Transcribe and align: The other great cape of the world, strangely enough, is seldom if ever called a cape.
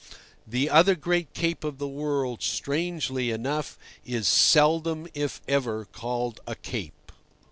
The 0.47 0.67
other 0.67 0.95
great 0.95 1.31
cape 1.35 1.63
of 1.63 1.77
the 1.77 1.87
world, 1.87 2.41
strangely 2.41 3.29
enough, 3.29 3.77
is 4.03 4.27
seldom 4.27 5.07
if 5.13 5.41
ever 5.47 5.85
called 5.85 6.39
a 6.47 6.55
cape. 6.55 7.11